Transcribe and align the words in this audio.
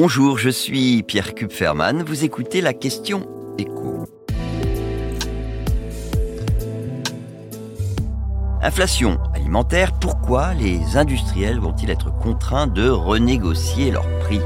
Bonjour, 0.00 0.38
je 0.38 0.48
suis 0.48 1.02
Pierre 1.02 1.34
Kupferman. 1.34 2.04
Vous 2.04 2.22
écoutez 2.22 2.60
la 2.60 2.72
question 2.72 3.26
écho. 3.58 4.04
Inflation 8.62 9.18
alimentaire, 9.34 9.98
pourquoi 9.98 10.54
les 10.54 10.96
industriels 10.96 11.58
vont-ils 11.58 11.90
être 11.90 12.16
contraints 12.16 12.68
de 12.68 12.88
renégocier 12.88 13.90
leurs 13.90 14.08
prix? 14.20 14.38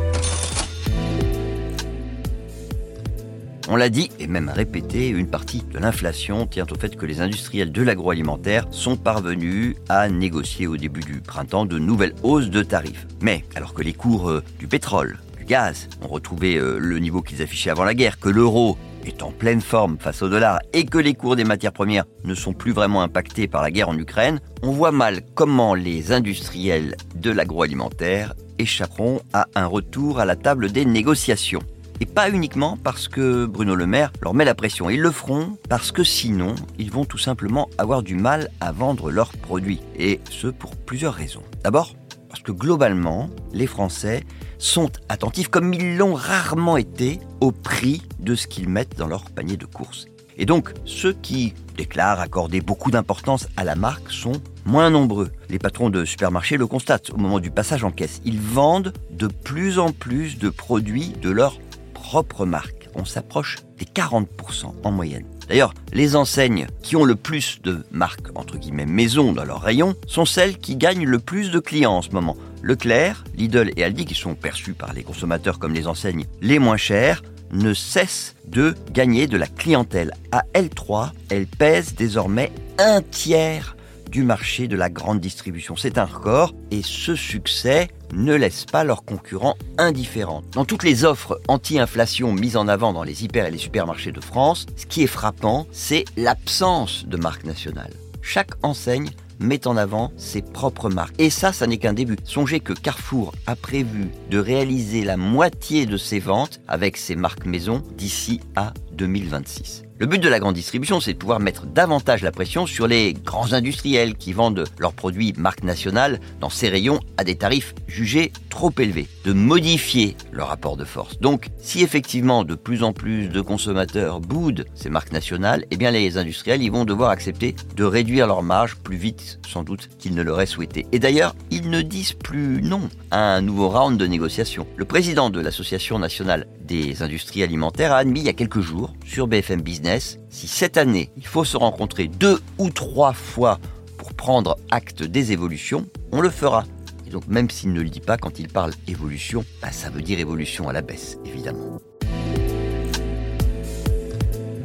On 3.68 3.76
l'a 3.76 3.90
dit 3.90 4.10
et 4.18 4.28
même 4.28 4.48
répété, 4.48 5.08
une 5.08 5.28
partie 5.28 5.62
de 5.70 5.78
l'inflation 5.78 6.46
tient 6.46 6.66
au 6.70 6.74
fait 6.76 6.96
que 6.96 7.04
les 7.04 7.20
industriels 7.20 7.72
de 7.72 7.82
l'agroalimentaire 7.82 8.64
sont 8.70 8.96
parvenus 8.96 9.76
à 9.90 10.08
négocier 10.08 10.66
au 10.66 10.78
début 10.78 11.00
du 11.02 11.20
printemps 11.20 11.66
de 11.66 11.78
nouvelles 11.78 12.14
hausses 12.22 12.48
de 12.48 12.62
tarifs. 12.62 13.06
Mais 13.20 13.44
alors 13.54 13.74
que 13.74 13.82
les 13.82 13.92
cours 13.92 14.30
euh, 14.30 14.42
du 14.58 14.66
pétrole, 14.66 15.18
du 15.42 15.46
gaz 15.46 15.88
ont 16.00 16.08
retrouvé 16.08 16.56
euh, 16.56 16.78
le 16.78 16.98
niveau 17.00 17.20
qu'ils 17.20 17.42
affichaient 17.42 17.70
avant 17.70 17.82
la 17.82 17.94
guerre, 17.94 18.20
que 18.20 18.28
l'euro 18.28 18.78
est 19.04 19.24
en 19.24 19.32
pleine 19.32 19.60
forme 19.60 19.98
face 19.98 20.22
au 20.22 20.28
dollar 20.28 20.60
et 20.72 20.84
que 20.84 20.98
les 20.98 21.14
cours 21.14 21.34
des 21.34 21.42
matières 21.42 21.72
premières 21.72 22.04
ne 22.22 22.34
sont 22.34 22.52
plus 22.52 22.70
vraiment 22.70 23.02
impactés 23.02 23.48
par 23.48 23.60
la 23.60 23.72
guerre 23.72 23.88
en 23.88 23.98
Ukraine, 23.98 24.40
on 24.62 24.70
voit 24.70 24.92
mal 24.92 25.22
comment 25.34 25.74
les 25.74 26.12
industriels 26.12 26.96
de 27.16 27.32
l'agroalimentaire 27.32 28.34
échapperont 28.60 29.20
à 29.32 29.46
un 29.56 29.66
retour 29.66 30.20
à 30.20 30.24
la 30.24 30.36
table 30.36 30.70
des 30.70 30.84
négociations. 30.84 31.62
Et 32.00 32.06
pas 32.06 32.30
uniquement 32.30 32.78
parce 32.82 33.08
que 33.08 33.46
Bruno 33.46 33.74
Le 33.74 33.86
Maire 33.86 34.12
leur 34.22 34.34
met 34.34 34.44
la 34.44 34.54
pression. 34.54 34.90
Ils 34.90 35.00
le 35.00 35.10
feront 35.10 35.56
parce 35.68 35.92
que 35.92 36.04
sinon, 36.04 36.54
ils 36.78 36.90
vont 36.90 37.04
tout 37.04 37.18
simplement 37.18 37.68
avoir 37.78 38.02
du 38.02 38.14
mal 38.14 38.48
à 38.60 38.72
vendre 38.72 39.10
leurs 39.10 39.32
produits. 39.32 39.80
Et 39.96 40.20
ce 40.30 40.48
pour 40.48 40.76
plusieurs 40.76 41.14
raisons. 41.14 41.42
D'abord, 41.62 41.94
parce 42.32 42.42
que 42.42 42.52
globalement, 42.52 43.28
les 43.52 43.66
Français 43.66 44.24
sont 44.56 44.90
attentifs, 45.10 45.48
comme 45.48 45.74
ils 45.74 45.98
l'ont 45.98 46.14
rarement 46.14 46.78
été, 46.78 47.20
au 47.42 47.52
prix 47.52 48.00
de 48.20 48.34
ce 48.34 48.46
qu'ils 48.46 48.70
mettent 48.70 48.96
dans 48.96 49.06
leur 49.06 49.24
panier 49.24 49.58
de 49.58 49.66
courses. 49.66 50.06
Et 50.38 50.46
donc, 50.46 50.72
ceux 50.86 51.12
qui 51.12 51.52
déclarent 51.76 52.20
accorder 52.20 52.62
beaucoup 52.62 52.90
d'importance 52.90 53.48
à 53.58 53.64
la 53.64 53.74
marque 53.74 54.10
sont 54.10 54.40
moins 54.64 54.88
nombreux. 54.88 55.30
Les 55.50 55.58
patrons 55.58 55.90
de 55.90 56.06
supermarchés 56.06 56.56
le 56.56 56.66
constatent 56.66 57.10
au 57.10 57.18
moment 57.18 57.38
du 57.38 57.50
passage 57.50 57.84
en 57.84 57.90
caisse. 57.90 58.22
Ils 58.24 58.40
vendent 58.40 58.94
de 59.10 59.26
plus 59.26 59.78
en 59.78 59.92
plus 59.92 60.38
de 60.38 60.48
produits 60.48 61.12
de 61.20 61.28
leur 61.28 61.58
propre 61.92 62.46
marque. 62.46 62.88
On 62.94 63.04
s'approche 63.04 63.58
des 63.82 63.90
40% 63.90 64.74
en 64.84 64.90
moyenne. 64.92 65.24
D'ailleurs, 65.48 65.74
les 65.92 66.14
enseignes 66.14 66.66
qui 66.82 66.94
ont 66.94 67.04
le 67.04 67.16
plus 67.16 67.60
de 67.62 67.84
marques, 67.90 68.28
entre 68.36 68.56
guillemets, 68.56 68.86
maison 68.86 69.32
dans 69.32 69.44
leur 69.44 69.60
rayon, 69.60 69.94
sont 70.06 70.24
celles 70.24 70.58
qui 70.58 70.76
gagnent 70.76 71.04
le 71.04 71.18
plus 71.18 71.50
de 71.50 71.58
clients 71.58 71.96
en 71.96 72.02
ce 72.02 72.10
moment. 72.10 72.36
Leclerc, 72.62 73.24
Lidl 73.36 73.72
et 73.76 73.82
Aldi, 73.82 74.04
qui 74.04 74.14
sont 74.14 74.34
perçus 74.34 74.74
par 74.74 74.92
les 74.92 75.02
consommateurs 75.02 75.58
comme 75.58 75.74
les 75.74 75.88
enseignes 75.88 76.26
les 76.40 76.60
moins 76.60 76.76
chères, 76.76 77.22
ne 77.50 77.74
cessent 77.74 78.36
de 78.46 78.74
gagner 78.92 79.26
de 79.26 79.36
la 79.36 79.46
clientèle. 79.46 80.12
À 80.30 80.44
L3, 80.54 81.10
elles 81.28 81.46
pèsent 81.46 81.94
désormais 81.94 82.52
un 82.78 83.02
tiers 83.02 83.76
du 84.12 84.22
marché 84.22 84.68
de 84.68 84.76
la 84.76 84.90
grande 84.90 85.20
distribution. 85.20 85.74
C'est 85.74 85.96
un 85.96 86.04
record 86.04 86.54
et 86.70 86.82
ce 86.84 87.16
succès 87.16 87.88
ne 88.12 88.34
laisse 88.34 88.66
pas 88.66 88.84
leurs 88.84 89.04
concurrents 89.04 89.56
indifférents. 89.78 90.42
Dans 90.52 90.66
toutes 90.66 90.84
les 90.84 91.04
offres 91.04 91.40
anti-inflation 91.48 92.32
mises 92.32 92.58
en 92.58 92.68
avant 92.68 92.92
dans 92.92 93.02
les 93.02 93.24
hyper 93.24 93.46
et 93.46 93.50
les 93.50 93.58
supermarchés 93.58 94.12
de 94.12 94.20
France, 94.20 94.66
ce 94.76 94.84
qui 94.84 95.02
est 95.02 95.06
frappant, 95.08 95.66
c'est 95.72 96.04
l'absence 96.18 97.06
de 97.06 97.16
marque 97.16 97.44
nationale. 97.44 97.92
Chaque 98.20 98.52
enseigne 98.62 99.10
met 99.40 99.66
en 99.66 99.78
avant 99.78 100.12
ses 100.18 100.42
propres 100.42 100.90
marques. 100.90 101.14
Et 101.18 101.30
ça, 101.30 101.52
ça 101.52 101.66
n'est 101.66 101.78
qu'un 101.78 101.94
début. 101.94 102.16
Songez 102.24 102.60
que 102.60 102.74
Carrefour 102.74 103.32
a 103.46 103.56
prévu 103.56 104.10
de 104.30 104.38
réaliser 104.38 105.04
la 105.04 105.16
moitié 105.16 105.86
de 105.86 105.96
ses 105.96 106.20
ventes 106.20 106.60
avec 106.68 106.98
ses 106.98 107.16
marques 107.16 107.46
maison 107.46 107.82
d'ici 107.96 108.40
à 108.56 108.74
2026. 108.92 109.84
Le 110.02 110.08
but 110.08 110.18
de 110.18 110.28
la 110.28 110.40
grande 110.40 110.56
distribution, 110.56 110.98
c'est 110.98 111.12
de 111.12 111.18
pouvoir 111.18 111.38
mettre 111.38 111.64
davantage 111.64 112.24
la 112.24 112.32
pression 112.32 112.66
sur 112.66 112.88
les 112.88 113.14
grands 113.14 113.52
industriels 113.52 114.16
qui 114.16 114.32
vendent 114.32 114.64
leurs 114.80 114.94
produits 114.94 115.32
marque 115.38 115.62
nationale 115.62 116.18
dans 116.40 116.50
ces 116.50 116.68
rayons 116.68 116.98
à 117.18 117.22
des 117.22 117.36
tarifs 117.36 117.72
jugés 117.86 118.32
trop 118.50 118.72
élevés, 118.80 119.06
de 119.24 119.32
modifier 119.32 120.16
leur 120.32 120.48
rapport 120.48 120.76
de 120.76 120.84
force. 120.84 121.20
Donc, 121.20 121.50
si 121.56 121.84
effectivement 121.84 122.42
de 122.42 122.56
plus 122.56 122.82
en 122.82 122.92
plus 122.92 123.28
de 123.28 123.40
consommateurs 123.40 124.18
boudent 124.18 124.64
ces 124.74 124.90
marques 124.90 125.12
nationales, 125.12 125.66
eh 125.70 125.76
bien 125.76 125.92
les 125.92 126.18
industriels 126.18 126.68
vont 126.68 126.84
devoir 126.84 127.10
accepter 127.10 127.54
de 127.76 127.84
réduire 127.84 128.26
leurs 128.26 128.42
marges 128.42 128.74
plus 128.74 128.96
vite 128.96 129.38
sans 129.48 129.62
doute 129.62 129.88
qu'ils 130.00 130.16
ne 130.16 130.22
l'auraient 130.22 130.46
souhaité. 130.46 130.84
Et 130.90 130.98
d'ailleurs, 130.98 131.36
ils 131.52 131.70
ne 131.70 131.80
disent 131.80 132.14
plus 132.14 132.60
non 132.60 132.88
à 133.12 133.36
un 133.36 133.40
nouveau 133.40 133.68
round 133.68 133.98
de 133.98 134.06
négociations. 134.06 134.66
Le 134.76 134.84
président 134.84 135.30
de 135.30 135.40
l'Association 135.40 136.00
nationale 136.00 136.48
des 136.64 137.02
industries 137.02 137.42
alimentaires 137.42 137.92
a 137.92 137.98
admis 137.98 138.20
il 138.20 138.26
y 138.26 138.30
a 138.30 138.32
quelques 138.32 138.60
jours 138.60 138.94
sur 139.04 139.26
BFM 139.26 139.62
Si 140.00 140.48
cette 140.48 140.76
année 140.76 141.10
il 141.16 141.26
faut 141.26 141.44
se 141.44 141.56
rencontrer 141.56 142.08
deux 142.08 142.40
ou 142.58 142.70
trois 142.70 143.12
fois 143.12 143.58
pour 143.98 144.14
prendre 144.14 144.58
acte 144.70 145.02
des 145.02 145.32
évolutions, 145.32 145.86
on 146.12 146.20
le 146.20 146.30
fera. 146.30 146.64
Et 147.06 147.10
donc 147.10 147.26
même 147.28 147.50
s'il 147.50 147.72
ne 147.72 147.80
le 147.80 147.88
dit 147.88 148.00
pas 148.00 148.16
quand 148.16 148.38
il 148.38 148.48
parle 148.48 148.72
évolution, 148.88 149.44
bah, 149.60 149.72
ça 149.72 149.90
veut 149.90 150.02
dire 150.02 150.18
évolution 150.18 150.68
à 150.68 150.72
la 150.72 150.82
baisse, 150.82 151.18
évidemment. 151.24 151.80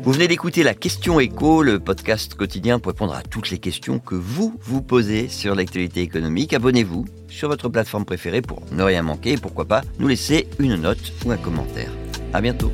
Vous 0.08 0.14
venez 0.14 0.30
d'écouter 0.30 0.64
la 0.64 0.74
question 0.74 1.20
écho, 1.20 1.64
le 1.64 1.82
podcast 1.82 2.34
quotidien 2.34 2.80
pour 2.80 2.94
répondre 2.94 3.14
à 3.14 3.24
toutes 3.24 3.50
les 3.50 3.58
questions 3.58 4.00
que 4.00 4.16
vous 4.16 4.58
vous 4.62 4.82
posez 4.82 5.28
sur 5.28 5.54
l'actualité 5.54 6.02
économique. 6.02 6.54
Abonnez-vous 6.54 7.06
sur 7.28 7.50
votre 7.50 7.68
plateforme 7.68 8.06
préférée 8.06 8.42
pour 8.42 8.62
ne 8.72 8.84
rien 8.84 9.02
manquer 9.02 9.34
et 9.34 9.38
pourquoi 9.38 9.66
pas 9.66 9.82
nous 10.00 10.08
laisser 10.08 10.48
une 10.60 10.78
note 10.78 11.12
ou 11.26 11.32
un 11.32 11.38
commentaire. 11.38 11.92
À 12.32 12.40
bientôt. 12.40 12.72